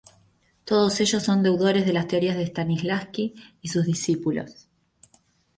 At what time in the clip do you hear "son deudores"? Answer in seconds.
1.21-1.85